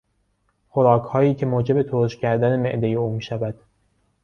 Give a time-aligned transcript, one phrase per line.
[0.69, 3.55] خوراکهایی که موجب ترش کردن معدهی او میشود